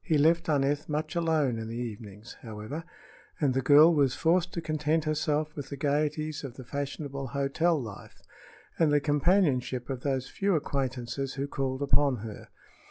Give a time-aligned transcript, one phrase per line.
[0.00, 2.82] He left Aneth much alone in the evenings, however,
[3.38, 7.78] and the girl was forced to content herself with the gaieties of the fashionable hotel
[7.78, 8.22] life
[8.78, 12.48] and the companionship of those few acquaintances who called upon her.